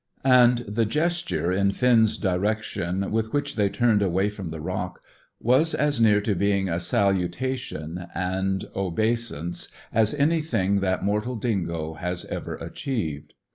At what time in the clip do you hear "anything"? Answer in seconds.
10.15-10.79